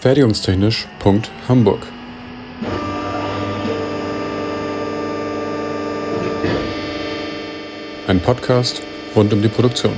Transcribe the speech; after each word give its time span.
Fertigungstechnisch.hamburg 0.00 1.86
Ein 8.06 8.20
Podcast 8.22 8.80
rund 9.14 9.30
um 9.34 9.42
die 9.42 9.48
Produktion. 9.48 9.92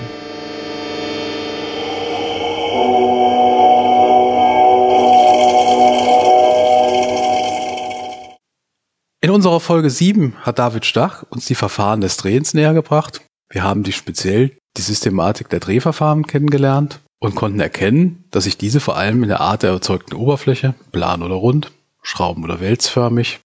In 9.21 9.31
unserer 9.31 9.61
Folge 9.61 9.89
7 9.89 10.35
hat 10.41 10.59
David 10.59 10.85
Stach 10.85 11.23
uns 11.31 11.47
die 11.47 11.55
Verfahren 11.55 12.01
des 12.01 12.17
Drehens 12.17 12.55
näher 12.55 12.75
gebracht. 12.75 13.25
Wir 13.49 13.63
haben 13.63 13.85
die 13.85 13.93
speziell 13.93 14.59
die 14.77 14.83
Systematik 14.83 15.49
der 15.49 15.61
Drehverfahren 15.61 16.27
kennengelernt 16.27 16.99
und 17.23 17.37
konnten 17.37 17.61
erkennen, 17.61 18.25
dass 18.33 18.45
sich 18.45 18.59
diese 18.59 18.81
vor 18.81 18.97
allem 18.97 19.23
in 19.23 19.29
der 19.29 19.41
Art 19.41 19.63
der 19.63 19.71
erzeugten 19.71 20.17
Oberfläche, 20.17 20.75
plan 20.91 21.23
oder 21.23 21.37
rund, 21.37 21.71
schrauben- 22.03 22.43
oder 22.43 22.59
wälzförmig, 22.59 23.39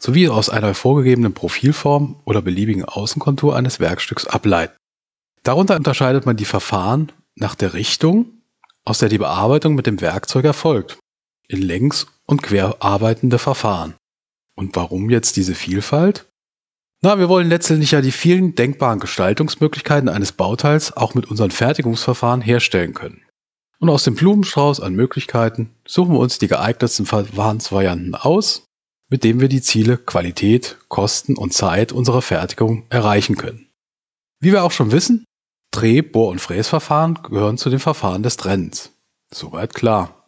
sowie 0.00 0.28
aus 0.28 0.50
einer 0.50 0.74
vorgegebenen 0.74 1.32
Profilform 1.32 2.16
oder 2.24 2.42
beliebigen 2.42 2.84
Außenkontur 2.84 3.54
eines 3.54 3.78
Werkstücks 3.78 4.26
ableiten. 4.26 4.74
Darunter 5.44 5.76
unterscheidet 5.76 6.26
man 6.26 6.36
die 6.36 6.44
Verfahren 6.44 7.12
nach 7.36 7.54
der 7.54 7.72
Richtung, 7.72 8.26
aus 8.84 8.98
der 8.98 9.08
die 9.08 9.18
Bearbeitung 9.18 9.76
mit 9.76 9.86
dem 9.86 10.00
Werkzeug 10.00 10.44
erfolgt, 10.44 10.98
in 11.46 11.62
längs- 11.62 12.08
und 12.26 12.42
querarbeitende 12.42 13.38
Verfahren. 13.38 13.94
Und 14.56 14.74
warum 14.74 15.08
jetzt 15.08 15.36
diese 15.36 15.54
Vielfalt? 15.54 16.26
Na, 17.02 17.18
wir 17.18 17.30
wollen 17.30 17.48
letztendlich 17.48 17.92
ja 17.92 18.02
die 18.02 18.12
vielen 18.12 18.54
denkbaren 18.54 19.00
Gestaltungsmöglichkeiten 19.00 20.10
eines 20.10 20.32
Bauteils 20.32 20.94
auch 20.94 21.14
mit 21.14 21.30
unseren 21.30 21.50
Fertigungsverfahren 21.50 22.42
herstellen 22.42 22.92
können. 22.92 23.22
Und 23.78 23.88
aus 23.88 24.04
dem 24.04 24.14
Blumenstrauß 24.14 24.80
an 24.80 24.94
Möglichkeiten 24.94 25.74
suchen 25.86 26.12
wir 26.12 26.18
uns 26.18 26.38
die 26.38 26.48
geeignetsten 26.48 27.06
Verfahrensvarianten 27.06 28.14
aus, 28.14 28.66
mit 29.08 29.24
denen 29.24 29.40
wir 29.40 29.48
die 29.48 29.62
Ziele 29.62 29.96
Qualität, 29.96 30.76
Kosten 30.88 31.38
und 31.38 31.54
Zeit 31.54 31.90
unserer 31.92 32.20
Fertigung 32.20 32.84
erreichen 32.90 33.36
können. 33.36 33.70
Wie 34.40 34.52
wir 34.52 34.64
auch 34.64 34.70
schon 34.70 34.92
wissen, 34.92 35.24
Dreh-, 35.72 36.02
Bohr- 36.02 36.30
und 36.30 36.40
Fräsverfahren 36.40 37.18
gehören 37.22 37.56
zu 37.56 37.70
den 37.70 37.78
Verfahren 37.78 38.22
des 38.22 38.36
Trennens. 38.36 38.92
Soweit 39.32 39.72
klar. 39.72 40.26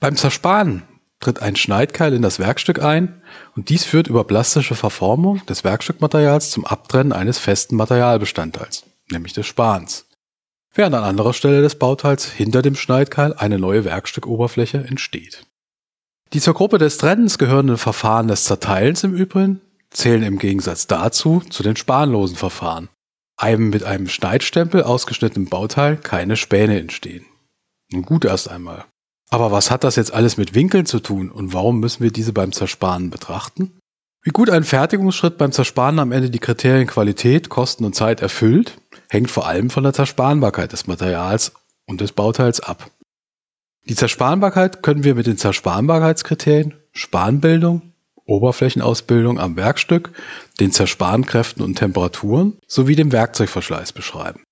Beim 0.00 0.16
Zersparen 0.16 0.82
tritt 1.20 1.42
ein 1.42 1.54
Schneidkeil 1.54 2.14
in 2.14 2.22
das 2.22 2.38
Werkstück 2.38 2.82
ein 2.82 3.22
und 3.54 3.68
dies 3.68 3.84
führt 3.84 4.08
über 4.08 4.24
plastische 4.24 4.74
Verformung 4.74 5.44
des 5.46 5.64
Werkstückmaterials 5.64 6.50
zum 6.50 6.66
Abtrennen 6.66 7.12
eines 7.12 7.38
festen 7.38 7.76
Materialbestandteils, 7.76 8.84
nämlich 9.10 9.34
des 9.34 9.46
Spans, 9.46 10.06
während 10.74 10.94
an 10.94 11.04
anderer 11.04 11.34
Stelle 11.34 11.62
des 11.62 11.76
Bauteils 11.76 12.24
hinter 12.24 12.62
dem 12.62 12.74
Schneidkeil 12.74 13.34
eine 13.34 13.58
neue 13.58 13.84
Werkstückoberfläche 13.84 14.78
entsteht. 14.78 15.46
Die 16.32 16.40
zur 16.40 16.54
Gruppe 16.54 16.78
des 16.78 16.96
Trennens 16.96 17.38
gehörenden 17.38 17.76
Verfahren 17.76 18.28
des 18.28 18.44
Zerteilens 18.44 19.04
im 19.04 19.14
Übrigen 19.14 19.60
zählen 19.90 20.22
im 20.22 20.38
Gegensatz 20.38 20.86
dazu 20.86 21.40
zu 21.50 21.62
den 21.62 21.76
spanlosen 21.76 22.36
Verfahren, 22.36 22.88
einem 23.36 23.70
mit 23.70 23.82
einem 23.84 24.08
Schneidstempel 24.08 24.84
ausgeschnittenen 24.84 25.48
Bauteil 25.48 25.96
keine 25.96 26.36
Späne 26.36 26.78
entstehen. 26.78 27.26
Nun 27.90 28.02
gut 28.02 28.24
erst 28.24 28.48
einmal. 28.48 28.84
Aber 29.30 29.52
was 29.52 29.70
hat 29.70 29.84
das 29.84 29.96
jetzt 29.96 30.12
alles 30.12 30.36
mit 30.36 30.54
Winkeln 30.54 30.86
zu 30.86 30.98
tun 30.98 31.30
und 31.30 31.54
warum 31.54 31.78
müssen 31.78 32.02
wir 32.02 32.10
diese 32.10 32.32
beim 32.32 32.52
Zersparen 32.52 33.10
betrachten? 33.10 33.78
Wie 34.22 34.30
gut 34.30 34.50
ein 34.50 34.64
Fertigungsschritt 34.64 35.38
beim 35.38 35.52
Zersparen 35.52 35.98
am 35.98 36.12
Ende 36.12 36.28
die 36.28 36.40
Kriterien 36.40 36.86
Qualität, 36.86 37.48
Kosten 37.48 37.84
und 37.84 37.94
Zeit 37.94 38.20
erfüllt, 38.20 38.76
hängt 39.08 39.30
vor 39.30 39.46
allem 39.46 39.70
von 39.70 39.84
der 39.84 39.94
Zersparenbarkeit 39.94 40.72
des 40.72 40.86
Materials 40.86 41.52
und 41.86 42.00
des 42.00 42.12
Bauteils 42.12 42.60
ab. 42.60 42.90
Die 43.88 43.94
Zersparenbarkeit 43.94 44.82
können 44.82 45.04
wir 45.04 45.14
mit 45.14 45.26
den 45.26 45.38
Zersparenbarkeitskriterien 45.38 46.74
Spanbildung, 46.92 47.94
Oberflächenausbildung 48.26 49.40
am 49.40 49.56
Werkstück, 49.56 50.10
den 50.60 50.70
Zersparenkräften 50.70 51.64
und 51.64 51.76
Temperaturen 51.76 52.58
sowie 52.66 52.96
dem 52.96 53.12
Werkzeugverschleiß 53.12 53.92
beschreiben. 53.92 54.42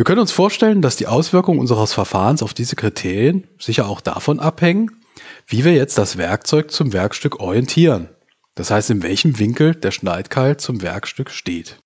Wir 0.00 0.04
können 0.04 0.20
uns 0.22 0.32
vorstellen, 0.32 0.80
dass 0.80 0.96
die 0.96 1.08
Auswirkungen 1.08 1.58
unseres 1.58 1.92
Verfahrens 1.92 2.42
auf 2.42 2.54
diese 2.54 2.74
Kriterien 2.74 3.46
sicher 3.58 3.86
auch 3.86 4.00
davon 4.00 4.40
abhängen, 4.40 5.02
wie 5.46 5.62
wir 5.62 5.74
jetzt 5.74 5.98
das 5.98 6.16
Werkzeug 6.16 6.70
zum 6.70 6.94
Werkstück 6.94 7.38
orientieren. 7.38 8.08
Das 8.54 8.70
heißt, 8.70 8.88
in 8.88 9.02
welchem 9.02 9.38
Winkel 9.38 9.74
der 9.74 9.90
Schneidkeil 9.90 10.56
zum 10.56 10.80
Werkstück 10.80 11.28
steht. 11.28 11.80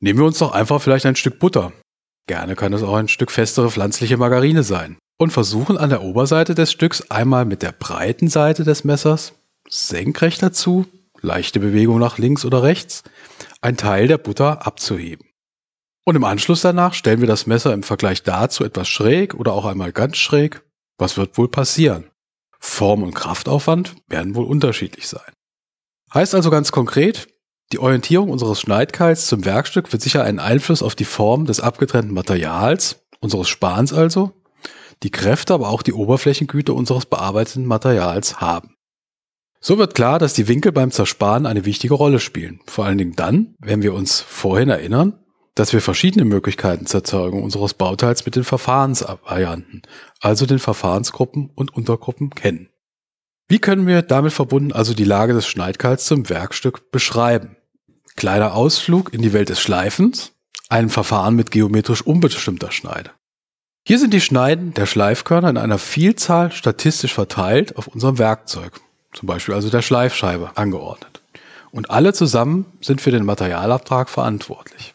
Nehmen 0.00 0.18
wir 0.18 0.26
uns 0.26 0.38
doch 0.38 0.50
einfach 0.50 0.82
vielleicht 0.82 1.06
ein 1.06 1.14
Stück 1.14 1.38
Butter. 1.38 1.72
Gerne 2.26 2.56
kann 2.56 2.72
es 2.72 2.82
auch 2.82 2.96
ein 2.96 3.06
Stück 3.06 3.30
festere 3.30 3.70
pflanzliche 3.70 4.16
Margarine 4.16 4.64
sein. 4.64 4.98
Und 5.16 5.30
versuchen 5.30 5.78
an 5.78 5.90
der 5.90 6.02
Oberseite 6.02 6.56
des 6.56 6.72
Stücks 6.72 7.08
einmal 7.08 7.44
mit 7.44 7.62
der 7.62 7.70
breiten 7.70 8.26
Seite 8.26 8.64
des 8.64 8.82
Messers 8.82 9.34
senkrecht 9.68 10.42
dazu, 10.42 10.86
leichte 11.20 11.60
Bewegung 11.60 12.00
nach 12.00 12.18
links 12.18 12.44
oder 12.44 12.64
rechts, 12.64 13.04
ein 13.60 13.76
Teil 13.76 14.08
der 14.08 14.18
Butter 14.18 14.66
abzuheben. 14.66 15.27
Und 16.08 16.16
im 16.16 16.24
Anschluss 16.24 16.62
danach 16.62 16.94
stellen 16.94 17.20
wir 17.20 17.28
das 17.28 17.46
Messer 17.46 17.74
im 17.74 17.82
Vergleich 17.82 18.22
dazu 18.22 18.64
etwas 18.64 18.88
schräg 18.88 19.34
oder 19.34 19.52
auch 19.52 19.66
einmal 19.66 19.92
ganz 19.92 20.16
schräg. 20.16 20.62
Was 20.96 21.18
wird 21.18 21.36
wohl 21.36 21.50
passieren? 21.50 22.06
Form 22.58 23.02
und 23.02 23.12
Kraftaufwand 23.12 23.94
werden 24.06 24.34
wohl 24.34 24.46
unterschiedlich 24.46 25.06
sein. 25.06 25.30
Heißt 26.14 26.34
also 26.34 26.48
ganz 26.48 26.72
konkret, 26.72 27.28
die 27.72 27.78
Orientierung 27.78 28.30
unseres 28.30 28.58
Schneidkeils 28.58 29.26
zum 29.26 29.44
Werkstück 29.44 29.92
wird 29.92 30.00
sicher 30.00 30.24
einen 30.24 30.38
Einfluss 30.38 30.82
auf 30.82 30.94
die 30.94 31.04
Form 31.04 31.44
des 31.44 31.60
abgetrennten 31.60 32.14
Materials, 32.14 33.04
unseres 33.20 33.50
Spans 33.50 33.92
also, 33.92 34.32
die 35.02 35.10
Kräfte, 35.10 35.52
aber 35.52 35.68
auch 35.68 35.82
die 35.82 35.92
Oberflächengüte 35.92 36.72
unseres 36.72 37.04
bearbeiteten 37.04 37.66
Materials 37.66 38.40
haben. 38.40 38.76
So 39.60 39.76
wird 39.76 39.94
klar, 39.94 40.18
dass 40.18 40.32
die 40.32 40.48
Winkel 40.48 40.72
beim 40.72 40.90
Zersparen 40.90 41.44
eine 41.44 41.66
wichtige 41.66 41.92
Rolle 41.92 42.18
spielen. 42.18 42.60
Vor 42.64 42.86
allen 42.86 42.96
Dingen 42.96 43.14
dann, 43.14 43.56
wenn 43.58 43.82
wir 43.82 43.92
uns 43.92 44.22
vorhin 44.22 44.70
erinnern, 44.70 45.22
dass 45.58 45.72
wir 45.72 45.80
verschiedene 45.80 46.24
Möglichkeiten 46.24 46.86
zur 46.86 47.00
Erzeugung 47.00 47.42
unseres 47.42 47.74
Bauteils 47.74 48.24
mit 48.24 48.36
den 48.36 48.44
Verfahrensvarianten, 48.44 49.82
also 50.20 50.46
den 50.46 50.60
Verfahrensgruppen 50.60 51.50
und 51.54 51.74
Untergruppen 51.74 52.30
kennen. 52.30 52.68
Wie 53.48 53.58
können 53.58 53.86
wir 53.86 54.02
damit 54.02 54.32
verbunden 54.32 54.72
also 54.72 54.94
die 54.94 55.04
Lage 55.04 55.32
des 55.32 55.48
Schneidkeils 55.48 56.04
zum 56.04 56.28
Werkstück 56.28 56.92
beschreiben? 56.92 57.56
Kleiner 58.14 58.54
Ausflug 58.54 59.12
in 59.12 59.22
die 59.22 59.32
Welt 59.32 59.48
des 59.48 59.60
Schleifens, 59.60 60.32
einem 60.68 60.90
Verfahren 60.90 61.34
mit 61.34 61.50
geometrisch 61.50 62.02
unbestimmter 62.02 62.70
Schneide. 62.70 63.10
Hier 63.84 63.98
sind 63.98 64.12
die 64.12 64.20
Schneiden 64.20 64.74
der 64.74 64.86
Schleifkörner 64.86 65.48
in 65.48 65.56
einer 65.56 65.78
Vielzahl 65.78 66.52
statistisch 66.52 67.14
verteilt 67.14 67.76
auf 67.76 67.88
unserem 67.88 68.18
Werkzeug, 68.18 68.80
zum 69.14 69.26
Beispiel 69.26 69.54
also 69.54 69.70
der 69.70 69.82
Schleifscheibe, 69.82 70.52
angeordnet. 70.56 71.22
Und 71.70 71.90
alle 71.90 72.12
zusammen 72.12 72.66
sind 72.80 73.00
für 73.00 73.10
den 73.10 73.24
Materialabtrag 73.24 74.10
verantwortlich. 74.10 74.94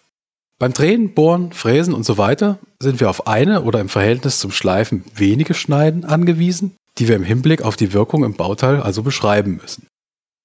Beim 0.59 0.73
Drehen, 0.73 1.13
Bohren, 1.13 1.51
Fräsen 1.51 1.93
und 1.93 2.03
so 2.03 2.17
weiter 2.17 2.59
sind 2.79 2.99
wir 2.99 3.09
auf 3.09 3.27
eine 3.27 3.63
oder 3.63 3.79
im 3.79 3.89
Verhältnis 3.89 4.39
zum 4.39 4.51
Schleifen 4.51 5.03
wenige 5.15 5.53
Schneiden 5.53 6.05
angewiesen, 6.05 6.75
die 6.97 7.07
wir 7.07 7.15
im 7.15 7.23
Hinblick 7.23 7.63
auf 7.63 7.75
die 7.75 7.93
Wirkung 7.93 8.23
im 8.23 8.35
Bauteil 8.35 8.81
also 8.81 9.03
beschreiben 9.03 9.59
müssen. 9.61 9.87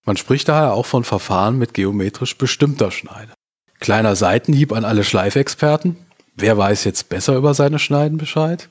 Man 0.04 0.16
spricht 0.16 0.48
daher 0.48 0.72
auch 0.72 0.86
von 0.86 1.04
Verfahren 1.04 1.58
mit 1.58 1.74
geometrisch 1.74 2.38
bestimmter 2.38 2.90
Schneide. 2.90 3.32
Kleiner 3.80 4.16
Seitenhieb 4.16 4.72
an 4.72 4.84
alle 4.84 5.04
Schleifexperten. 5.04 5.96
Wer 6.34 6.56
weiß 6.56 6.84
jetzt 6.84 7.08
besser 7.10 7.36
über 7.36 7.54
seine 7.54 7.78
Schneiden 7.78 8.18
Bescheid? 8.18 8.70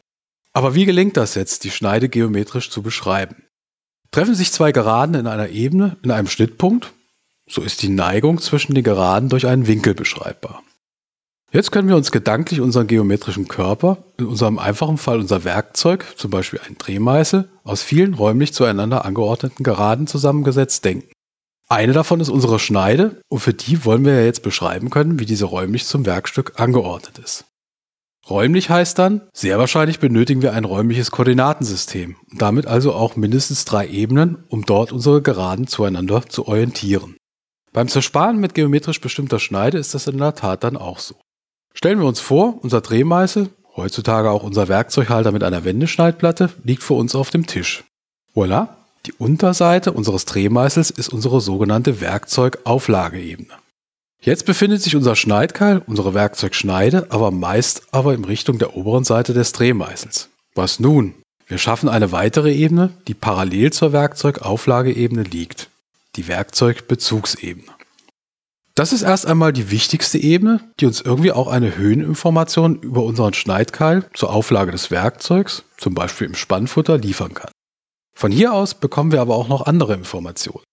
Aber 0.53 0.73
wie 0.73 0.85
gelingt 0.85 1.15
das 1.15 1.35
jetzt, 1.35 1.63
die 1.63 1.71
Schneide 1.71 2.09
geometrisch 2.09 2.71
zu 2.71 2.81
beschreiben? 2.81 3.43
Treffen 4.11 4.35
sich 4.35 4.51
zwei 4.51 4.71
Geraden 4.71 5.15
in 5.15 5.27
einer 5.27 5.49
Ebene 5.49 5.97
in 6.01 6.11
einem 6.11 6.27
Schnittpunkt, 6.27 6.93
so 7.47 7.61
ist 7.61 7.83
die 7.83 7.89
Neigung 7.89 8.39
zwischen 8.39 8.73
den 8.73 8.83
Geraden 8.83 9.29
durch 9.29 9.45
einen 9.45 9.67
Winkel 9.67 9.93
beschreibbar. 9.93 10.63
Jetzt 11.57 11.71
können 11.71 11.89
wir 11.89 11.95
uns 11.95 12.11
gedanklich 12.11 12.61
unseren 12.61 12.85
geometrischen 12.85 13.47
Körper, 13.47 13.97
in 14.19 14.27
unserem 14.27 14.59
einfachen 14.59 14.99
Fall 14.99 15.19
unser 15.19 15.43
Werkzeug, 15.43 16.05
zum 16.15 16.29
Beispiel 16.29 16.59
ein 16.63 16.77
Drehmeißel, 16.77 17.49
aus 17.63 17.81
vielen 17.81 18.13
räumlich 18.13 18.53
zueinander 18.53 19.05
angeordneten 19.05 19.63
Geraden 19.63 20.05
zusammengesetzt 20.05 20.85
denken. 20.85 21.09
Eine 21.67 21.93
davon 21.93 22.19
ist 22.19 22.29
unsere 22.29 22.59
Schneide 22.59 23.19
und 23.27 23.39
für 23.39 23.55
die 23.55 23.85
wollen 23.85 24.05
wir 24.05 24.13
ja 24.13 24.23
jetzt 24.23 24.43
beschreiben 24.43 24.91
können, 24.91 25.17
wie 25.17 25.25
diese 25.25 25.45
räumlich 25.45 25.87
zum 25.87 26.05
Werkstück 26.05 26.59
angeordnet 26.59 27.17
ist. 27.17 27.45
Räumlich 28.29 28.69
heißt 28.69 28.99
dann, 28.99 29.21
sehr 29.33 29.57
wahrscheinlich 29.57 29.97
benötigen 29.97 30.43
wir 30.43 30.53
ein 30.53 30.63
räumliches 30.63 31.09
Koordinatensystem 31.09 32.17
und 32.31 32.39
damit 32.39 32.67
also 32.67 32.93
auch 32.93 33.15
mindestens 33.15 33.65
drei 33.65 33.87
Ebenen, 33.87 34.43
um 34.49 34.63
dort 34.63 34.91
unsere 34.91 35.23
Geraden 35.23 35.65
zueinander 35.65 36.21
zu 36.29 36.47
orientieren. 36.47 37.17
Beim 37.73 37.87
Zersparen 37.87 38.37
mit 38.37 38.53
geometrisch 38.53 39.01
bestimmter 39.01 39.39
Schneide 39.39 39.79
ist 39.79 39.95
das 39.95 40.05
in 40.05 40.19
der 40.19 40.35
Tat 40.35 40.63
dann 40.63 40.77
auch 40.77 40.99
so. 40.99 41.15
Stellen 41.77 41.99
wir 41.99 42.07
uns 42.07 42.19
vor, 42.19 42.57
unser 42.63 42.81
Drehmeißel, 42.81 43.51
heutzutage 43.75 44.31
auch 44.31 44.41
unser 44.41 44.67
Werkzeughalter 44.67 45.31
mit 45.31 45.43
einer 45.43 45.63
Wendeschneidplatte, 45.63 46.49
liegt 46.63 46.81
vor 46.81 46.97
uns 46.97 47.13
auf 47.13 47.29
dem 47.29 47.45
Tisch. 47.45 47.83
Voilà, 48.33 48.69
die 49.05 49.13
Unterseite 49.13 49.91
unseres 49.91 50.25
Drehmeißels 50.25 50.89
ist 50.89 51.09
unsere 51.09 51.39
sogenannte 51.39 52.01
Werkzeugauflageebene. 52.01 53.53
Jetzt 54.19 54.47
befindet 54.47 54.81
sich 54.81 54.95
unser 54.95 55.15
Schneidkeil, 55.15 55.83
unsere 55.85 56.15
Werkzeugschneide, 56.15 57.05
aber 57.11 57.29
meist 57.29 57.83
aber 57.91 58.15
in 58.15 58.25
Richtung 58.25 58.57
der 58.57 58.75
oberen 58.75 59.03
Seite 59.03 59.35
des 59.35 59.51
Drehmeißels. 59.51 60.29
Was 60.55 60.79
nun? 60.79 61.13
Wir 61.45 61.59
schaffen 61.59 61.89
eine 61.89 62.11
weitere 62.11 62.55
Ebene, 62.55 62.89
die 63.07 63.13
parallel 63.13 63.71
zur 63.71 63.93
Werkzeugauflageebene 63.93 65.21
liegt, 65.21 65.69
die 66.15 66.27
Werkzeugbezugsebene. 66.27 67.76
Das 68.77 68.93
ist 68.93 69.01
erst 69.01 69.25
einmal 69.25 69.53
die 69.53 69.71
wichtigste 69.71 70.19
Ebene, 70.19 70.59
die 70.79 70.85
uns 70.85 71.01
irgendwie 71.01 71.31
auch 71.31 71.47
eine 71.47 71.77
Höheninformation 71.77 72.75
über 72.75 73.01
unseren 73.01 73.33
Schneidkeil 73.33 74.07
zur 74.13 74.31
Auflage 74.31 74.71
des 74.71 74.91
Werkzeugs, 74.91 75.63
zum 75.77 75.95
Beispiel 75.95 76.27
im 76.27 76.35
Spannfutter, 76.35 76.99
liefern 76.99 77.33
kann. 77.33 77.49
Von 78.15 78.31
hier 78.31 78.53
aus 78.53 78.75
bekommen 78.75 79.11
wir 79.11 79.21
aber 79.21 79.35
auch 79.35 79.47
noch 79.47 79.65
andere 79.65 79.95
Informationen. 79.95 80.63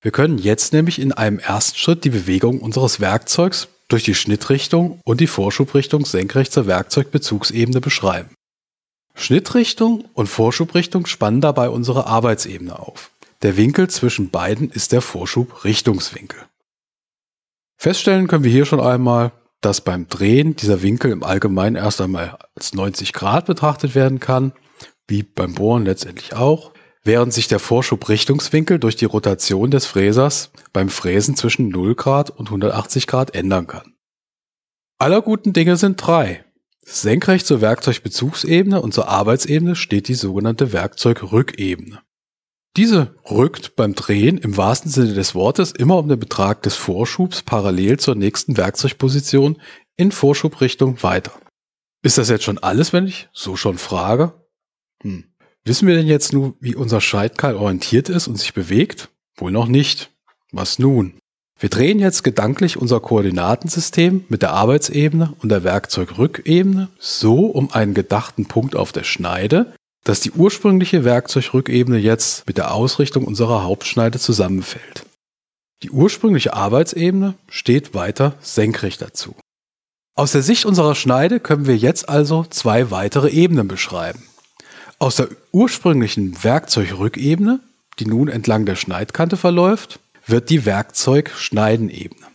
Wir 0.00 0.12
können 0.12 0.38
jetzt 0.38 0.72
nämlich 0.72 1.00
in 1.00 1.10
einem 1.10 1.40
ersten 1.40 1.76
Schritt 1.76 2.04
die 2.04 2.10
Bewegung 2.10 2.60
unseres 2.60 3.00
Werkzeugs 3.00 3.66
durch 3.88 4.04
die 4.04 4.14
Schnittrichtung 4.14 5.00
und 5.04 5.20
die 5.20 5.26
Vorschubrichtung 5.26 6.04
senkrecht 6.04 6.52
zur 6.52 6.68
Werkzeugbezugsebene 6.68 7.80
beschreiben. 7.80 8.30
Schnittrichtung 9.16 10.04
und 10.14 10.28
Vorschubrichtung 10.28 11.06
spannen 11.06 11.40
dabei 11.40 11.70
unsere 11.70 12.06
Arbeitsebene 12.06 12.78
auf. 12.78 13.10
Der 13.42 13.56
Winkel 13.56 13.90
zwischen 13.90 14.30
beiden 14.30 14.70
ist 14.70 14.92
der 14.92 15.02
Vorschubrichtungswinkel. 15.02 16.38
Feststellen 17.82 18.28
können 18.28 18.44
wir 18.44 18.50
hier 18.52 18.64
schon 18.64 18.78
einmal, 18.78 19.32
dass 19.60 19.80
beim 19.80 20.06
Drehen 20.06 20.54
dieser 20.54 20.82
Winkel 20.82 21.10
im 21.10 21.24
Allgemeinen 21.24 21.74
erst 21.74 22.00
einmal 22.00 22.38
als 22.54 22.74
90 22.74 23.12
Grad 23.12 23.46
betrachtet 23.46 23.96
werden 23.96 24.20
kann, 24.20 24.52
wie 25.08 25.24
beim 25.24 25.54
Bohren 25.54 25.84
letztendlich 25.84 26.32
auch, 26.32 26.70
während 27.02 27.32
sich 27.32 27.48
der 27.48 27.58
Vorschubrichtungswinkel 27.58 28.78
durch 28.78 28.94
die 28.94 29.04
Rotation 29.04 29.72
des 29.72 29.86
Fräsers 29.86 30.52
beim 30.72 30.90
Fräsen 30.90 31.34
zwischen 31.34 31.70
0 31.70 31.96
Grad 31.96 32.30
und 32.30 32.46
180 32.46 33.08
Grad 33.08 33.34
ändern 33.34 33.66
kann. 33.66 33.94
Aller 34.98 35.20
guten 35.20 35.52
Dinge 35.52 35.76
sind 35.76 35.96
drei. 35.96 36.44
Senkrecht 36.82 37.48
zur 37.48 37.62
Werkzeugbezugsebene 37.62 38.80
und 38.80 38.94
zur 38.94 39.08
Arbeitsebene 39.08 39.74
steht 39.74 40.06
die 40.06 40.14
sogenannte 40.14 40.72
Werkzeugrückebene. 40.72 41.98
Diese 42.76 43.14
rückt 43.30 43.76
beim 43.76 43.94
Drehen 43.94 44.38
im 44.38 44.56
wahrsten 44.56 44.90
Sinne 44.90 45.12
des 45.12 45.34
Wortes 45.34 45.72
immer 45.72 45.98
um 45.98 46.08
den 46.08 46.18
Betrag 46.18 46.62
des 46.62 46.74
Vorschubs 46.74 47.42
parallel 47.42 47.98
zur 47.98 48.14
nächsten 48.14 48.56
Werkzeugposition 48.56 49.60
in 49.96 50.10
Vorschubrichtung 50.10 51.02
weiter. 51.02 51.32
Ist 52.02 52.16
das 52.16 52.30
jetzt 52.30 52.44
schon 52.44 52.58
alles, 52.58 52.94
wenn 52.94 53.06
ich 53.06 53.28
so 53.32 53.56
schon 53.56 53.76
frage? 53.76 54.32
Hm. 55.02 55.24
Wissen 55.64 55.86
wir 55.86 55.94
denn 55.94 56.06
jetzt 56.06 56.32
nur, 56.32 56.54
wie 56.60 56.74
unser 56.74 57.00
Scheitkeil 57.00 57.56
orientiert 57.56 58.08
ist 58.08 58.26
und 58.26 58.36
sich 58.36 58.54
bewegt? 58.54 59.10
Wohl 59.36 59.52
noch 59.52 59.66
nicht. 59.68 60.10
Was 60.50 60.78
nun? 60.78 61.14
Wir 61.58 61.68
drehen 61.68 62.00
jetzt 62.00 62.24
gedanklich 62.24 62.76
unser 62.76 62.98
Koordinatensystem 62.98 64.24
mit 64.28 64.42
der 64.42 64.52
Arbeitsebene 64.52 65.34
und 65.40 65.50
der 65.50 65.62
Werkzeugrückebene 65.62 66.88
so 66.98 67.46
um 67.46 67.70
einen 67.70 67.94
gedachten 67.94 68.46
Punkt 68.46 68.74
auf 68.74 68.90
der 68.90 69.04
Schneide, 69.04 69.72
dass 70.04 70.20
die 70.20 70.32
ursprüngliche 70.32 71.04
Werkzeugrückebene 71.04 71.98
jetzt 71.98 72.46
mit 72.46 72.58
der 72.58 72.72
Ausrichtung 72.74 73.24
unserer 73.24 73.62
Hauptschneide 73.62 74.18
zusammenfällt. 74.18 75.06
Die 75.82 75.90
ursprüngliche 75.90 76.54
Arbeitsebene 76.54 77.34
steht 77.48 77.94
weiter 77.94 78.34
senkrecht 78.40 79.02
dazu. 79.02 79.34
Aus 80.14 80.32
der 80.32 80.42
Sicht 80.42 80.66
unserer 80.66 80.94
Schneide 80.94 81.40
können 81.40 81.66
wir 81.66 81.76
jetzt 81.76 82.08
also 82.08 82.44
zwei 82.44 82.90
weitere 82.90 83.30
Ebenen 83.30 83.66
beschreiben. 83.66 84.22
Aus 84.98 85.16
der 85.16 85.28
ursprünglichen 85.50 86.44
Werkzeugrückebene, 86.44 87.60
die 87.98 88.06
nun 88.06 88.28
entlang 88.28 88.66
der 88.66 88.76
Schneidkante 88.76 89.36
verläuft, 89.36 89.98
wird 90.26 90.50
die 90.50 90.64
Werkzeugschneidenebene. 90.64 92.26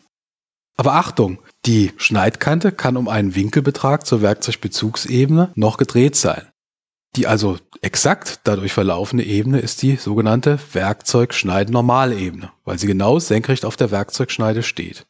Aber 0.76 0.94
Achtung, 0.94 1.40
die 1.66 1.92
Schneidkante 1.98 2.72
kann 2.72 2.98
um 2.98 3.08
einen 3.08 3.36
Winkelbetrag 3.36 4.06
zur 4.06 4.22
Werkzeugbezugsebene 4.22 5.52
noch 5.56 5.78
gedreht 5.78 6.16
sein. 6.16 6.48
Die 7.16 7.28
also 7.28 7.58
exakt 7.82 8.42
dadurch 8.44 8.74
verlaufende 8.74 9.24
Ebene 9.24 9.60
ist 9.60 9.82
die 9.82 9.96
sogenannte 9.96 10.60
Werkzeugschneiden-Normalebene, 10.74 12.52
weil 12.64 12.78
sie 12.78 12.88
genau 12.88 13.20
senkrecht 13.20 13.66
auf 13.66 13.76
der 13.76 13.92
Werkzeugschneide 13.92 14.62
steht. 14.62 15.08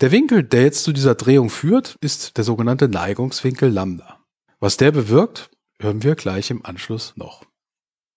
Der 0.00 0.12
Winkel, 0.12 0.44
der 0.44 0.62
jetzt 0.62 0.84
zu 0.84 0.92
dieser 0.92 1.14
Drehung 1.14 1.50
führt, 1.50 1.96
ist 2.00 2.36
der 2.36 2.44
sogenannte 2.44 2.88
Neigungswinkel 2.88 3.70
Lambda. 3.70 4.20
Was 4.60 4.76
der 4.76 4.92
bewirkt, 4.92 5.50
hören 5.80 6.02
wir 6.02 6.14
gleich 6.14 6.50
im 6.50 6.64
Anschluss 6.64 7.14
noch. 7.16 7.44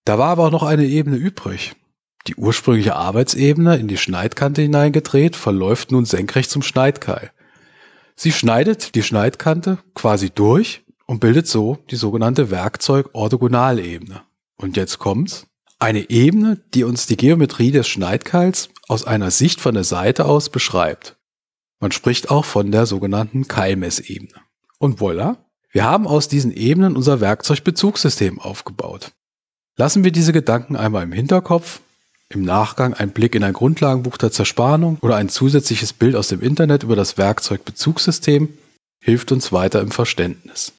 Da 0.04 0.18
war 0.18 0.30
aber 0.30 0.46
auch 0.46 0.50
noch 0.50 0.62
eine 0.62 0.84
Ebene 0.84 1.16
übrig. 1.16 1.74
Die 2.26 2.36
ursprüngliche 2.36 2.94
Arbeitsebene 2.94 3.76
in 3.76 3.88
die 3.88 3.96
Schneidkante 3.96 4.62
hineingedreht 4.62 5.34
verläuft 5.34 5.90
nun 5.90 6.04
senkrecht 6.04 6.50
zum 6.50 6.62
Schneidkeil. 6.62 7.32
Sie 8.14 8.30
schneidet 8.30 8.94
die 8.94 9.02
Schneidkante 9.02 9.78
quasi 9.94 10.30
durch 10.30 10.81
und 11.06 11.20
bildet 11.20 11.46
so 11.46 11.78
die 11.90 11.96
sogenannte 11.96 12.50
Werkzeug-Orthogonalebene. 12.50 14.22
Und 14.56 14.76
jetzt 14.76 14.98
kommt's. 14.98 15.46
Eine 15.78 16.10
Ebene, 16.10 16.60
die 16.74 16.84
uns 16.84 17.06
die 17.06 17.16
Geometrie 17.16 17.72
des 17.72 17.88
Schneidkeils 17.88 18.68
aus 18.86 19.04
einer 19.04 19.30
Sicht 19.30 19.60
von 19.60 19.74
der 19.74 19.84
Seite 19.84 20.26
aus 20.26 20.48
beschreibt. 20.48 21.16
Man 21.80 21.90
spricht 21.90 22.30
auch 22.30 22.44
von 22.44 22.70
der 22.70 22.86
sogenannten 22.86 23.48
Keilmessebene. 23.48 24.40
Und 24.78 25.00
voilà, 25.00 25.38
wir 25.72 25.84
haben 25.84 26.06
aus 26.06 26.28
diesen 26.28 26.52
Ebenen 26.52 26.94
unser 26.94 27.20
Werkzeugbezugssystem 27.20 28.38
aufgebaut. 28.38 29.12
Lassen 29.76 30.04
wir 30.04 30.12
diese 30.12 30.32
Gedanken 30.32 30.76
einmal 30.76 31.02
im 31.02 31.12
Hinterkopf, 31.12 31.80
im 32.28 32.42
Nachgang 32.42 32.94
ein 32.94 33.10
Blick 33.10 33.34
in 33.34 33.42
ein 33.42 33.52
Grundlagenbuch 33.52 34.16
der 34.16 34.30
Zerspannung 34.30 34.98
oder 35.00 35.16
ein 35.16 35.28
zusätzliches 35.28 35.92
Bild 35.92 36.14
aus 36.14 36.28
dem 36.28 36.40
Internet 36.40 36.82
über 36.82 36.96
das 36.96 37.18
Werkzeugbezugssystem 37.18 38.48
hilft 39.00 39.32
uns 39.32 39.52
weiter 39.52 39.80
im 39.80 39.90
Verständnis. 39.90 40.72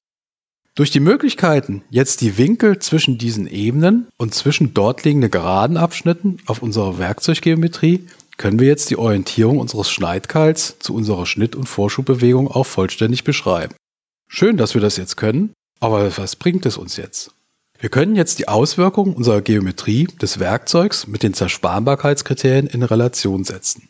Durch 0.76 0.90
die 0.90 1.00
Möglichkeiten, 1.00 1.84
jetzt 1.92 2.22
die 2.22 2.40
Winkel 2.40 2.80
zwischen 2.80 3.20
diesen 3.20 3.46
Ebenen 3.46 4.08
und 4.18 4.34
zwischen 4.34 4.74
dort 4.74 5.04
liegenden 5.04 5.30
geraden 5.30 5.78
Abschnitten 5.78 6.40
auf 6.48 6.64
unserer 6.64 6.98
Werkzeuggeometrie 6.98 8.08
können 8.38 8.58
wir 8.58 8.70
jetzt 8.70 8.90
die 8.90 8.98
Orientierung 8.98 9.60
unseres 9.60 9.92
Schneidkeils 9.92 10.80
zu 10.80 10.96
unserer 10.96 11.28
Schnitt- 11.28 11.56
und 11.56 11.70
Vorschubbewegung 11.70 12.48
auch 12.48 12.66
vollständig 12.66 13.24
beschreiben. 13.24 13.76
Schön, 14.28 14.58
dass 14.58 14.74
wir 14.74 14.82
das 14.82 14.98
jetzt 14.98 15.16
können, 15.16 15.54
aber 15.80 16.18
was 16.18 16.36
bringt 16.36 16.66
es 16.66 16.78
uns 16.78 16.98
jetzt? 16.98 17.30
Wir 17.80 17.90
können 17.90 18.16
jetzt 18.16 18.40
die 18.40 18.48
Auswirkungen 18.48 19.14
unserer 19.14 19.42
Geometrie 19.42 20.08
des 20.24 20.40
Werkzeugs 20.40 21.06
mit 21.06 21.22
den 21.22 21.36
Zersparbarkeitskriterien 21.36 22.66
in 22.66 22.82
Relation 22.82 23.44
setzen. 23.44 23.90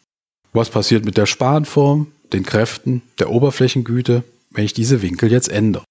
Was 0.51 0.69
passiert 0.69 1.05
mit 1.05 1.15
der 1.15 1.27
Spanform, 1.27 2.07
den 2.33 2.43
Kräften, 2.43 3.03
der 3.19 3.29
Oberflächengüte, 3.29 4.25
wenn 4.51 4.65
ich 4.65 4.73
diese 4.73 5.01
Winkel 5.01 5.31
jetzt 5.31 5.47
ändere? 5.47 5.85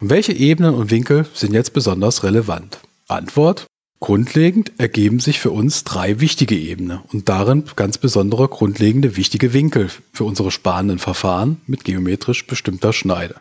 Und 0.00 0.10
welche 0.10 0.32
Ebenen 0.32 0.74
und 0.74 0.90
Winkel 0.90 1.26
sind 1.34 1.52
jetzt 1.52 1.72
besonders 1.72 2.22
relevant? 2.24 2.80
Antwort. 3.08 3.66
Grundlegend 4.00 4.72
ergeben 4.78 5.18
sich 5.18 5.40
für 5.40 5.50
uns 5.50 5.84
drei 5.84 6.20
wichtige 6.20 6.56
Ebenen 6.56 7.00
und 7.12 7.28
darin 7.30 7.64
ganz 7.74 7.96
besondere 7.96 8.48
grundlegende 8.48 9.16
wichtige 9.16 9.54
Winkel 9.54 9.88
für 10.12 10.24
unsere 10.24 10.50
sparenden 10.50 10.98
Verfahren 10.98 11.60
mit 11.66 11.84
geometrisch 11.84 12.46
bestimmter 12.46 12.92
Schneide. 12.92 13.40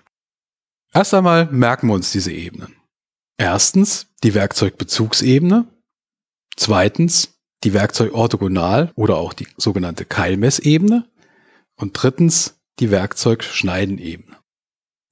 Erst 0.93 1.13
einmal 1.13 1.47
merken 1.51 1.87
wir 1.87 1.95
uns 1.95 2.11
diese 2.11 2.31
Ebenen. 2.31 2.75
Erstens 3.37 4.07
die 4.23 4.35
Werkzeugbezugsebene. 4.35 5.67
Zweitens 6.55 7.33
die 7.63 7.73
Werkzeugorthogonal 7.73 8.91
oder 8.95 9.17
auch 9.17 9.33
die 9.33 9.47
sogenannte 9.57 10.05
Keilmessebene. 10.05 11.09
Und 11.75 11.91
drittens 11.93 12.55
die 12.79 12.91
Werkzeugschneidenebene. 12.91 14.37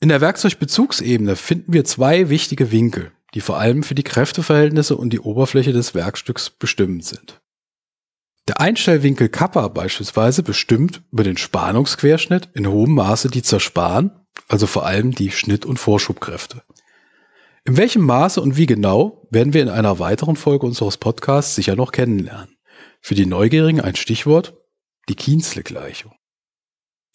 In 0.01 0.09
der 0.09 0.19
Werkzeugbezugsebene 0.19 1.35
finden 1.35 1.73
wir 1.73 1.85
zwei 1.85 2.29
wichtige 2.29 2.71
Winkel, 2.71 3.11
die 3.35 3.41
vor 3.41 3.59
allem 3.59 3.83
für 3.83 3.93
die 3.93 4.01
Kräfteverhältnisse 4.01 4.97
und 4.97 5.11
die 5.11 5.19
Oberfläche 5.19 5.73
des 5.73 5.93
Werkstücks 5.93 6.49
bestimmend 6.49 7.05
sind. 7.05 7.39
Der 8.47 8.59
Einstellwinkel 8.59 9.29
Kappa 9.29 9.67
beispielsweise 9.67 10.41
bestimmt 10.41 11.03
über 11.11 11.23
den 11.23 11.37
Spannungsquerschnitt 11.37 12.49
in 12.55 12.67
hohem 12.67 12.95
Maße 12.95 13.29
die 13.29 13.43
Zersparen, 13.43 14.09
also 14.47 14.65
vor 14.65 14.87
allem 14.87 15.11
die 15.11 15.29
Schnitt- 15.29 15.67
und 15.67 15.77
Vorschubkräfte. 15.77 16.63
In 17.63 17.77
welchem 17.77 18.01
Maße 18.01 18.41
und 18.41 18.57
wie 18.57 18.65
genau 18.65 19.27
werden 19.29 19.53
wir 19.53 19.61
in 19.61 19.69
einer 19.69 19.99
weiteren 19.99 20.35
Folge 20.35 20.65
unseres 20.65 20.97
Podcasts 20.97 21.53
sicher 21.53 21.75
noch 21.75 21.91
kennenlernen. 21.91 22.57
Für 23.01 23.13
die 23.13 23.27
Neugierigen 23.27 23.81
ein 23.81 23.95
Stichwort, 23.95 24.57
die 25.09 25.15
Kienzle-Gleichung. 25.15 26.15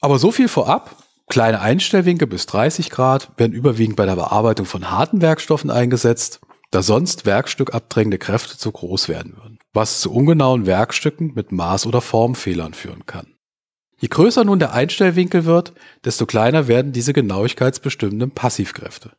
Aber 0.00 0.20
so 0.20 0.30
viel 0.30 0.46
vorab, 0.46 1.02
Kleine 1.28 1.60
Einstellwinkel 1.60 2.28
bis 2.28 2.46
30 2.46 2.90
Grad 2.90 3.32
werden 3.36 3.52
überwiegend 3.52 3.96
bei 3.96 4.06
der 4.06 4.16
Bearbeitung 4.16 4.64
von 4.64 4.90
harten 4.90 5.20
Werkstoffen 5.20 5.70
eingesetzt, 5.70 6.40
da 6.70 6.82
sonst 6.82 7.26
werkstückabdrängende 7.26 8.18
Kräfte 8.18 8.56
zu 8.56 8.70
groß 8.70 9.08
werden 9.08 9.36
würden, 9.36 9.58
was 9.72 10.00
zu 10.00 10.12
ungenauen 10.12 10.66
Werkstücken 10.66 11.32
mit 11.34 11.50
Maß- 11.50 11.86
oder 11.86 12.00
Formfehlern 12.00 12.74
führen 12.74 13.06
kann. 13.06 13.34
Je 13.98 14.08
größer 14.08 14.44
nun 14.44 14.58
der 14.58 14.72
Einstellwinkel 14.72 15.46
wird, 15.46 15.72
desto 16.04 16.26
kleiner 16.26 16.68
werden 16.68 16.92
diese 16.92 17.12
genauigkeitsbestimmenden 17.12 18.30
Passivkräfte. 18.30 19.12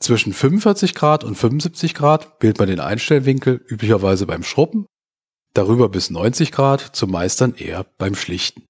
Zwischen 0.00 0.32
45 0.32 0.94
Grad 0.94 1.24
und 1.24 1.36
75 1.36 1.94
Grad 1.94 2.32
wählt 2.40 2.58
man 2.58 2.68
den 2.68 2.80
Einstellwinkel 2.80 3.64
üblicherweise 3.66 4.26
beim 4.26 4.42
Schrubben, 4.42 4.86
darüber 5.54 5.88
bis 5.88 6.10
90 6.10 6.52
Grad 6.52 6.80
zumeist 6.80 7.40
dann 7.40 7.54
eher 7.54 7.86
beim 7.96 8.14
Schlichten. 8.14 8.66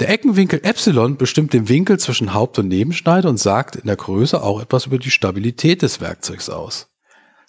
Der 0.00 0.08
Eckenwinkel 0.08 0.60
Epsilon 0.64 1.16
bestimmt 1.16 1.52
den 1.52 1.68
Winkel 1.68 2.00
zwischen 2.00 2.34
Haupt- 2.34 2.58
und 2.58 2.66
Nebenschneide 2.66 3.28
und 3.28 3.38
sagt 3.38 3.76
in 3.76 3.86
der 3.86 3.94
Größe 3.94 4.42
auch 4.42 4.60
etwas 4.60 4.86
über 4.86 4.98
die 4.98 5.12
Stabilität 5.12 5.82
des 5.82 6.00
Werkzeugs 6.00 6.50
aus. 6.50 6.88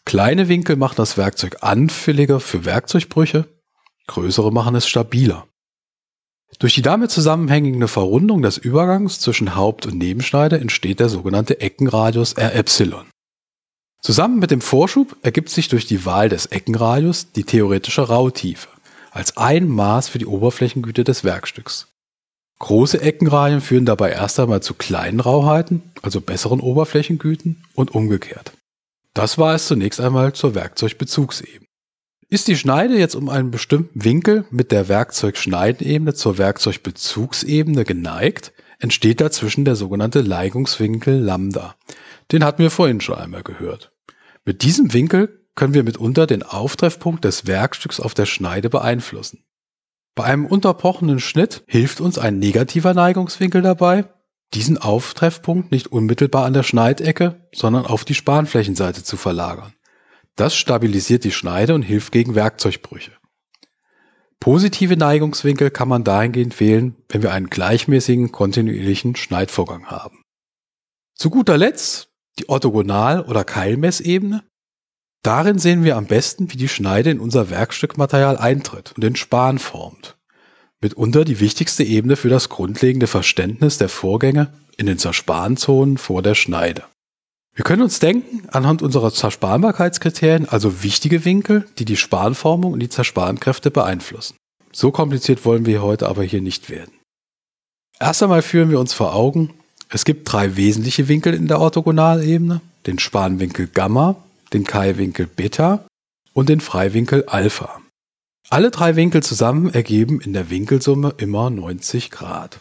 Kleine 0.06 0.48
Winkel 0.48 0.76
machen 0.76 0.98
das 0.98 1.18
Werkzeug 1.18 1.58
anfälliger 1.62 2.40
für 2.40 2.64
Werkzeugbrüche, 2.64 3.48
größere 4.06 4.52
machen 4.52 4.76
es 4.76 4.88
stabiler. 4.88 5.48
Durch 6.60 6.76
die 6.76 6.84
damit 6.84 7.10
zusammenhängende 7.10 7.88
Verrundung 7.88 8.44
des 8.44 8.60
Übergangs 8.60 9.20
zwischen 9.20 9.56
Haupt- 9.56 9.88
und 9.88 9.98
Nebenschneide 9.98 10.60
entsteht 10.60 11.00
der 11.00 11.10
sogenannte 11.10 11.60
Eckenradius 11.60 12.34
R 12.34 12.54
Epsilon. 12.54 13.08
Zusammen 14.02 14.38
mit 14.38 14.52
dem 14.52 14.62
Vorschub 14.62 15.18
ergibt 15.24 15.50
sich 15.50 15.68
durch 15.68 15.88
die 15.88 16.06
Wahl 16.06 16.30
des 16.30 16.46
Eckenradius 16.46 17.32
die 17.32 17.44
theoretische 17.44 18.04
Rautiefe 18.04 18.70
als 19.10 19.36
ein 19.38 19.68
Maß 19.68 20.10
für 20.10 20.20
die 20.20 20.28
Oberflächengüte 20.28 21.04
des 21.04 21.24
Werkstücks. 21.24 21.88
Große 22.60 23.02
Eckenradien 23.02 23.62
führen 23.62 23.86
dabei 23.86 24.12
erst 24.12 24.40
einmal 24.40 24.62
zu 24.62 24.74
kleinen 24.74 25.20
Rauheiten, 25.20 25.84
also 26.02 26.22
besseren 26.22 26.62
Oberflächengüten 26.62 27.64
und 27.74 27.94
umgekehrt. 27.94 28.54
Das 29.14 29.38
war 29.38 29.56
es 29.56 29.68
zunächst 29.68 30.00
einmal 30.00 30.34
zur 30.34 30.56
Werkzeugbezugsebene. 30.56 31.66
Ist 32.30 32.48
die 32.48 32.58
Schneide 32.58 32.98
jetzt 32.98 33.16
um 33.16 33.30
einen 33.30 33.52
bestimmten 33.52 34.04
Winkel 34.04 34.46
mit 34.50 34.72
der 34.72 34.88
Werkzeugschneidenebene 34.88 36.14
zur 36.16 36.38
Werkzeugbezugsebene 36.38 37.84
geneigt, 37.84 38.52
entsteht 38.80 39.22
dazwischen 39.22 39.64
der 39.64 39.76
sogenannte 39.76 40.22
Leigungswinkel 40.22 41.20
Lambda. 41.20 41.76
Den 42.32 42.44
hatten 42.44 42.64
wir 42.64 42.72
vorhin 42.72 43.00
schon 43.00 43.16
einmal 43.16 43.44
gehört. 43.44 43.92
Mit 44.44 44.64
diesem 44.64 44.92
Winkel 44.94 45.46
können 45.56 45.74
wir 45.74 45.84
mitunter 45.84 46.28
den 46.28 46.44
Auftreffpunkt 46.44 47.24
des 47.24 47.48
Werkstücks 47.48 48.00
auf 48.00 48.14
der 48.14 48.26
Schneide 48.26 48.70
beeinflussen. 48.70 49.46
Bei 50.16 50.24
einem 50.24 50.46
unterbrochenen 50.46 51.20
Schnitt 51.20 51.64
hilft 51.68 52.00
uns 52.00 52.18
ein 52.18 52.40
negativer 52.40 52.94
Neigungswinkel 52.94 53.62
dabei, 53.62 54.06
diesen 54.54 54.78
Auftreffpunkt 54.78 55.72
nicht 55.72 55.88
unmittelbar 55.88 56.46
an 56.46 56.54
der 56.54 56.64
Schneidecke, 56.64 57.48
sondern 57.54 57.86
auf 57.86 58.06
die 58.06 58.14
Spanflächenseite 58.14 59.04
zu 59.04 59.18
verlagern. 59.18 59.74
Das 60.36 60.56
stabilisiert 60.56 61.24
die 61.26 61.32
Schneide 61.32 61.76
und 61.76 61.82
hilft 61.82 62.12
gegen 62.12 62.36
Werkzeugbrüche. 62.36 63.12
Positive 64.40 64.96
Neigungswinkel 64.96 65.72
kann 65.72 65.88
man 65.88 66.04
dahingehend 66.04 66.60
wählen, 66.60 66.96
wenn 67.10 67.24
wir 67.24 67.32
einen 67.32 67.50
gleichmäßigen, 67.50 68.32
kontinuierlichen 68.32 69.16
Schneidvorgang 69.16 69.88
haben. 69.88 70.22
Zu 71.16 71.30
guter 71.30 71.58
Letzt 71.58 72.10
die 72.40 72.50
Orthogonal- 72.50 73.26
oder 73.26 73.44
Keilmessebene. 73.44 74.44
Darin 75.26 75.58
sehen 75.58 75.84
wir 75.84 75.98
am 75.98 76.06
besten, 76.06 76.52
wie 76.52 76.58
die 76.58 76.70
Schneide 76.70 77.10
in 77.10 77.20
unser 77.20 77.50
Werkstückmaterial 77.50 78.38
eintritt 78.38 78.92
und 78.96 79.04
den 79.04 79.16
Span 79.16 79.58
formt. 79.58 80.18
Mitunter 80.82 81.26
die 81.26 81.40
wichtigste 81.40 81.84
Ebene 81.84 82.16
für 82.16 82.30
das 82.30 82.48
grundlegende 82.48 83.08
Verständnis 83.08 83.80
der 83.80 83.90
Vorgänge 83.90 84.54
in 84.78 84.86
den 84.86 85.00
Zerspanzonen 85.00 85.98
vor 85.98 86.22
der 86.22 86.36
Schneide. 86.36 86.84
Wir 87.56 87.66
können 87.66 87.82
uns 87.82 87.98
denken, 87.98 88.48
anhand 88.52 88.84
unserer 88.84 89.12
Zerspanbarkeitskriterien 89.12 90.48
also 90.48 90.84
wichtige 90.84 91.26
Winkel, 91.26 91.66
die 91.80 91.86
die 91.86 91.98
Spanformung 91.98 92.74
und 92.74 92.82
die 92.82 92.90
Zerspankräfte 92.90 93.72
beeinflussen. 93.72 94.36
So 94.72 94.92
kompliziert 94.92 95.44
wollen 95.44 95.66
wir 95.66 95.82
heute 95.82 96.08
aber 96.08 96.22
hier 96.22 96.42
nicht 96.42 96.70
werden. 96.70 96.94
Erst 98.00 98.22
einmal 98.22 98.44
führen 98.44 98.70
wir 98.70 98.80
uns 98.80 98.94
vor 98.94 99.16
Augen, 99.16 99.56
es 99.90 100.06
gibt 100.06 100.32
drei 100.32 100.56
wesentliche 100.56 101.08
Winkel 101.08 101.34
in 101.34 101.48
der 101.48 101.60
Orthogonalebene, 101.60 102.62
den 102.86 103.00
Spanwinkel 103.00 103.66
Gamma, 103.66 104.18
den 104.54 104.64
Kai-Winkel 104.64 105.28
Beta 105.28 105.86
und 106.34 106.50
den 106.50 106.60
Freiwinkel 106.60 107.26
Alpha. 107.26 107.82
Alle 108.50 108.70
drei 108.70 108.96
Winkel 108.96 109.24
zusammen 109.24 109.74
ergeben 109.74 110.22
in 110.22 110.34
der 110.34 110.50
Winkelsumme 110.50 111.16
immer 111.18 111.50
90 111.50 112.12
Grad. 112.12 112.60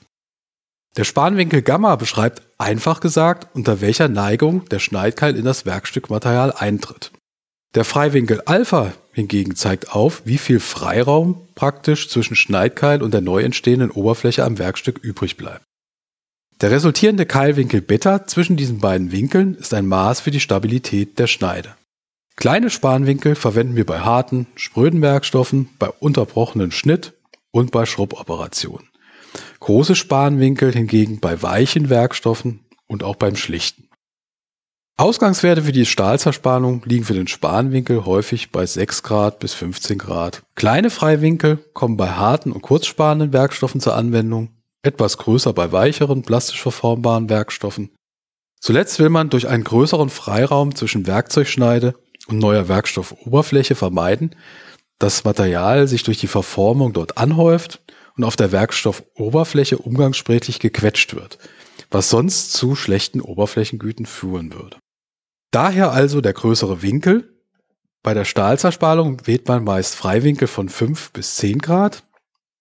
Der 0.96 1.04
Spanwinkel 1.04 1.60
Gamma 1.60 1.96
beschreibt 1.96 2.42
einfach 2.56 3.00
gesagt, 3.00 3.48
unter 3.54 3.80
welcher 3.80 4.08
Neigung 4.08 4.64
der 4.68 4.78
Schneidkeil 4.78 5.36
in 5.36 5.44
das 5.44 5.66
Werkstückmaterial 5.66 6.52
eintritt. 6.52 7.10
Der 7.74 7.84
Freiwinkel 7.84 8.40
Alpha 8.46 8.92
hingegen 9.12 9.56
zeigt 9.56 9.90
auf, 9.92 10.22
wie 10.24 10.38
viel 10.38 10.60
Freiraum 10.60 11.48
praktisch 11.56 12.08
zwischen 12.08 12.36
Schneidkeil 12.36 13.02
und 13.02 13.12
der 13.12 13.20
neu 13.20 13.42
entstehenden 13.42 13.90
Oberfläche 13.90 14.44
am 14.44 14.58
Werkstück 14.58 14.98
übrig 14.98 15.36
bleibt. 15.36 15.64
Der 16.60 16.70
resultierende 16.70 17.26
Keilwinkel 17.26 17.80
Beta 17.80 18.26
zwischen 18.26 18.56
diesen 18.56 18.78
beiden 18.78 19.10
Winkeln 19.10 19.54
ist 19.54 19.74
ein 19.74 19.86
Maß 19.86 20.20
für 20.20 20.30
die 20.30 20.40
Stabilität 20.40 21.18
der 21.18 21.26
Schneide. 21.26 21.74
Kleine 22.36 22.70
Spanwinkel 22.70 23.34
verwenden 23.34 23.76
wir 23.76 23.86
bei 23.86 24.00
harten, 24.00 24.46
spröden 24.54 25.02
Werkstoffen, 25.02 25.68
bei 25.78 25.88
unterbrochenen 25.88 26.70
Schnitt 26.70 27.12
und 27.50 27.70
bei 27.70 27.86
Schrubboperationen. 27.86 28.88
Große 29.60 29.94
Spanwinkel 29.94 30.72
hingegen 30.72 31.20
bei 31.20 31.42
weichen 31.42 31.90
Werkstoffen 31.90 32.60
und 32.86 33.02
auch 33.02 33.16
beim 33.16 33.36
Schlichten. 33.36 33.88
Ausgangswerte 34.96 35.62
für 35.62 35.72
die 35.72 35.86
Stahlzerspannung 35.86 36.82
liegen 36.84 37.04
für 37.04 37.14
den 37.14 37.26
Spanwinkel 37.26 38.04
häufig 38.04 38.52
bei 38.52 38.64
6 38.64 39.02
Grad 39.02 39.40
bis 39.40 39.52
15 39.52 39.98
Grad. 39.98 40.44
Kleine 40.54 40.88
Freiwinkel 40.90 41.56
kommen 41.72 41.96
bei 41.96 42.10
harten 42.10 42.52
und 42.52 42.62
kurzsparenden 42.62 43.32
Werkstoffen 43.32 43.80
zur 43.80 43.96
Anwendung, 43.96 44.50
etwas 44.84 45.18
größer 45.18 45.52
bei 45.52 45.72
weicheren, 45.72 46.22
plastisch 46.22 46.62
verformbaren 46.62 47.28
Werkstoffen. 47.28 47.90
Zuletzt 48.60 48.98
will 48.98 49.10
man 49.10 49.30
durch 49.30 49.48
einen 49.48 49.64
größeren 49.64 50.08
Freiraum 50.08 50.74
zwischen 50.74 51.06
Werkzeugschneide 51.06 51.94
und 52.28 52.38
neuer 52.38 52.68
Werkstoffoberfläche 52.68 53.74
vermeiden, 53.74 54.34
dass 54.98 55.24
Material 55.24 55.88
sich 55.88 56.02
durch 56.02 56.18
die 56.18 56.28
Verformung 56.28 56.92
dort 56.92 57.18
anhäuft 57.18 57.82
und 58.16 58.24
auf 58.24 58.36
der 58.36 58.52
Werkstoffoberfläche 58.52 59.78
umgangssprachlich 59.78 60.60
gequetscht 60.60 61.14
wird, 61.14 61.38
was 61.90 62.10
sonst 62.10 62.52
zu 62.52 62.74
schlechten 62.74 63.20
Oberflächengüten 63.20 64.06
führen 64.06 64.54
würde. 64.54 64.78
Daher 65.50 65.92
also 65.92 66.20
der 66.20 66.32
größere 66.32 66.82
Winkel. 66.82 67.30
Bei 68.02 68.14
der 68.14 68.24
Stahlzerspalung 68.24 69.26
wählt 69.26 69.48
man 69.48 69.64
meist 69.64 69.94
Freiwinkel 69.94 70.48
von 70.48 70.68
5 70.68 71.12
bis 71.12 71.36
10 71.36 71.58
Grad. 71.58 72.02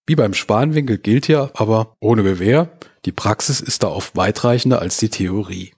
Wie 0.06 0.16
beim 0.16 0.34
Spanwinkel 0.34 0.98
gilt 0.98 1.26
hier 1.26 1.52
aber 1.54 1.96
ohne 2.00 2.24
Gewähr, 2.24 2.78
die 3.06 3.12
Praxis 3.12 3.62
ist 3.62 3.84
da 3.84 3.88
oft 3.88 4.16
weitreichender 4.16 4.80
als 4.80 4.98
die 4.98 5.10
Theorie. 5.10 5.74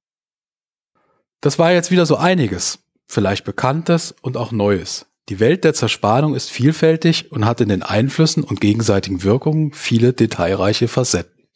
Das 1.42 1.60
war 1.60 1.72
jetzt 1.72 1.92
wieder 1.92 2.06
so 2.06 2.16
einiges 2.16 2.80
vielleicht 3.08 3.46
Bekanntes 3.46 4.16
und 4.22 4.38
auch 4.38 4.52
Neues. 4.52 5.06
Die 5.30 5.40
Welt 5.40 5.64
der 5.64 5.74
Zerspannung 5.74 6.36
ist 6.36 6.50
vielfältig 6.50 7.32
und 7.32 7.46
hat 7.46 7.62
in 7.62 7.70
den 7.70 7.84
Einflüssen 7.84 8.44
und 8.44 8.62
gegenseitigen 8.62 9.24
Wirkungen 9.24 9.74
viele 9.74 10.14
detailreiche 10.14 10.88
Facetten. 10.88 11.48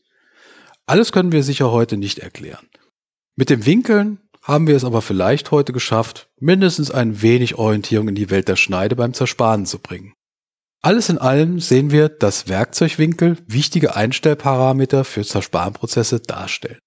Alles 0.86 1.12
können 1.12 1.32
wir 1.32 1.44
sicher 1.44 1.72
heute 1.72 1.98
nicht 1.98 2.20
erklären. 2.20 2.68
Mit 3.36 3.50
dem 3.50 3.66
Winkeln 3.66 4.20
haben 4.42 4.66
wir 4.66 4.76
es 4.76 4.84
aber 4.84 5.04
vielleicht 5.04 5.52
heute 5.52 5.72
geschafft, 5.72 6.30
mindestens 6.40 6.90
ein 6.90 7.22
wenig 7.22 7.56
Orientierung 7.56 8.10
in 8.10 8.16
die 8.16 8.32
Welt 8.32 8.48
der 8.48 8.56
Schneide 8.56 8.96
beim 8.96 9.14
Zerspanen 9.14 9.68
zu 9.68 9.78
bringen. 9.78 10.14
Alles 10.82 11.10
in 11.10 11.18
allem 11.18 11.60
sehen 11.60 11.92
wir, 11.92 12.08
dass 12.08 12.48
Werkzeugwinkel 12.48 13.38
wichtige 13.48 13.96
Einstellparameter 13.98 15.04
für 15.04 15.26
Zerspanprozesse 15.26 16.22
darstellen. 16.22 16.80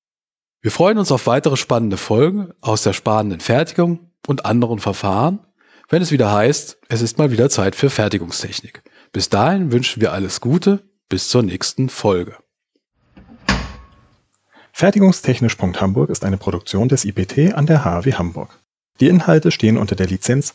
Wir 0.63 0.71
freuen 0.71 0.97
uns 0.97 1.13
auf 1.13 1.27
weitere 1.27 1.57
spannende 1.57 1.99
Folgen 1.99 2.53
aus 2.63 2.83
der 2.83 2.95
spanenden 2.95 3.41
Fertigung 3.41 4.11
und 4.27 4.47
anderen 4.47 4.79
Verfahren, 4.79 5.41
wenn 5.91 6.01
es 6.01 6.11
wieder 6.11 6.33
heißt, 6.33 6.79
es 6.89 7.03
ist 7.03 7.19
mal 7.19 7.33
wieder 7.33 7.51
Zeit 7.51 7.77
für 7.77 7.91
Fertigungstechnik. 7.91 8.83
Bis 9.13 9.29
dahin 9.29 9.73
wünschen 9.73 10.01
wir 10.01 10.13
alles 10.13 10.41
Gute, 10.41 10.89
bis 11.11 11.29
zur 11.29 11.43
nächsten 11.43 11.91
Folge. 11.91 12.37
Fertigungstechnisch.hamburg 14.73 16.09
ist 16.09 16.25
eine 16.25 16.39
Produktion 16.39 16.89
des 16.89 17.05
IPT 17.05 17.53
an 17.55 17.67
der 17.67 17.85
HAW 17.85 18.11
Hamburg. 18.13 18.59
Die 19.01 19.09
Inhalte 19.09 19.51
stehen 19.51 19.77
unter 19.77 19.97
der 19.97 20.07
Lizenz 20.07 20.55